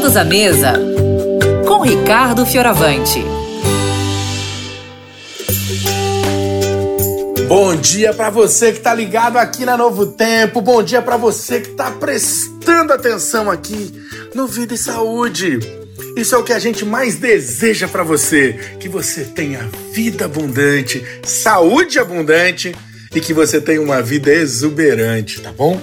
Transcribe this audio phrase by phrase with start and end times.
[0.00, 0.72] Todos à mesa
[1.68, 3.22] com Ricardo Fioravante.
[7.46, 10.62] Bom dia para você que tá ligado aqui na Novo Tempo.
[10.62, 13.92] Bom dia para você que tá prestando atenção aqui
[14.34, 15.58] no Vida e Saúde.
[16.16, 21.04] Isso é o que a gente mais deseja para você, que você tenha vida abundante,
[21.22, 22.74] saúde abundante
[23.14, 25.78] e que você tenha uma vida exuberante, tá bom?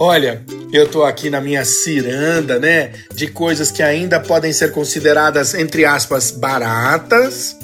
[0.00, 0.42] Olha,
[0.72, 5.84] eu tô aqui na minha ciranda, né, de coisas que ainda podem ser consideradas entre
[5.84, 7.54] aspas baratas.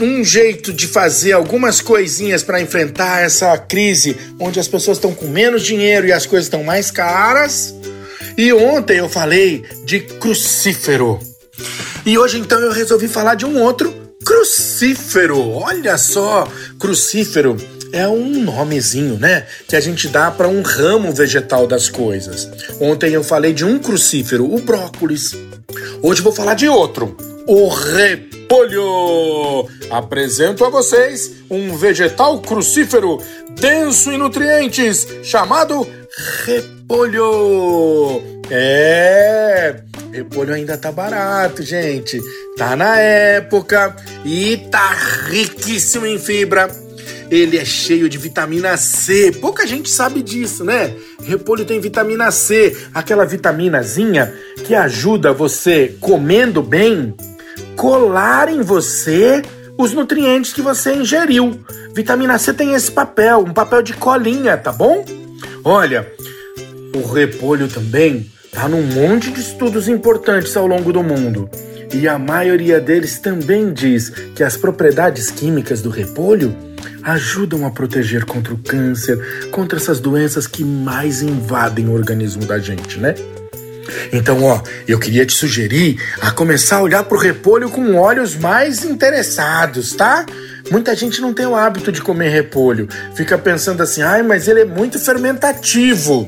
[0.00, 5.28] Um jeito de fazer algumas coisinhas para enfrentar essa crise onde as pessoas estão com
[5.28, 7.74] menos dinheiro e as coisas estão mais caras.
[8.38, 11.20] E ontem eu falei de crucífero.
[12.06, 15.50] E hoje então eu resolvi falar de um outro crucífero.
[15.50, 17.58] Olha só, crucífero
[17.92, 19.46] é um nomezinho, né?
[19.68, 22.48] Que a gente dá para um ramo vegetal das coisas.
[22.80, 25.36] Ontem eu falei de um crucífero, o brócolis.
[26.02, 29.68] Hoje vou falar de outro, o repolho.
[29.90, 33.18] Apresento a vocês um vegetal crucífero
[33.60, 35.86] denso em nutrientes chamado
[36.44, 38.22] repolho.
[38.50, 39.76] É,
[40.12, 42.20] repolho ainda tá barato, gente.
[42.56, 44.94] Tá na época e tá
[45.28, 46.68] riquíssimo em fibra
[47.32, 49.32] ele é cheio de vitamina C.
[49.32, 50.94] Pouca gente sabe disso, né?
[51.24, 54.34] Repolho tem vitamina C, aquela vitaminazinha
[54.66, 57.14] que ajuda você comendo bem
[57.74, 59.40] colar em você
[59.78, 61.58] os nutrientes que você ingeriu.
[61.94, 65.02] Vitamina C tem esse papel, um papel de colinha, tá bom?
[65.64, 66.06] Olha,
[66.94, 71.48] o repolho também tá num monte de estudos importantes ao longo do mundo.
[71.92, 76.56] E a maioria deles também diz que as propriedades químicas do repolho
[77.02, 82.58] ajudam a proteger contra o câncer, contra essas doenças que mais invadem o organismo da
[82.58, 83.14] gente, né?
[84.12, 88.36] Então, ó, eu queria te sugerir a começar a olhar para o repolho com olhos
[88.36, 90.24] mais interessados, tá?
[90.70, 94.60] Muita gente não tem o hábito de comer repolho, fica pensando assim, ai, mas ele
[94.60, 96.26] é muito fermentativo.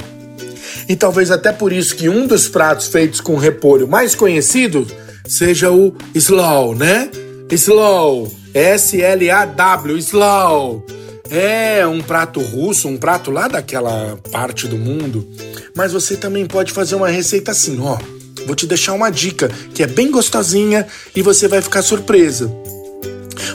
[0.89, 4.87] E talvez até por isso que um dos pratos feitos com repolho mais conhecido
[5.27, 7.11] seja o slaw, né?
[7.51, 8.31] Slaw.
[8.55, 10.87] S-L-A-W, Slaw.
[11.31, 15.27] É um prato russo, um prato lá daquela parte do mundo.
[15.75, 17.99] Mas você também pode fazer uma receita assim, ó.
[18.47, 22.51] Vou te deixar uma dica que é bem gostosinha e você vai ficar surpresa.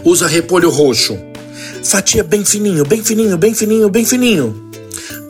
[0.03, 1.17] Usa repolho roxo.
[1.83, 4.69] Fatia bem fininho, bem fininho, bem fininho, bem fininho.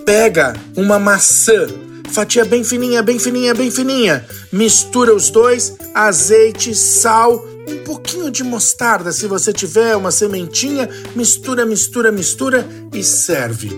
[0.05, 1.67] Pega uma maçã,
[2.09, 4.25] fatia bem fininha, bem fininha, bem fininha.
[4.51, 11.65] Mistura os dois, azeite, sal, um pouquinho de mostarda, se você tiver uma sementinha, mistura,
[11.65, 13.69] mistura, mistura e serve.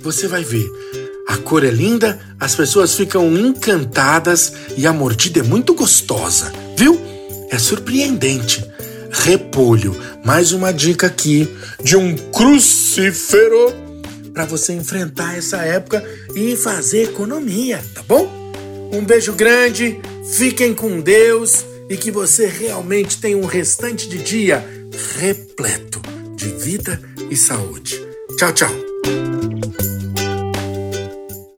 [0.00, 0.66] Você vai ver.
[1.28, 7.00] A cor é linda, as pessoas ficam encantadas e a mordida é muito gostosa, viu?
[7.50, 8.64] É surpreendente.
[9.10, 11.48] Repolho, mais uma dica aqui
[11.82, 13.83] de um crucífero
[14.34, 18.28] para você enfrentar essa época e fazer economia, tá bom?
[18.92, 20.00] Um beijo grande,
[20.36, 24.64] fiquem com Deus e que você realmente tenha um restante de dia
[25.18, 26.02] repleto
[26.34, 27.00] de vida
[27.30, 28.00] e saúde.
[28.36, 28.93] Tchau, tchau.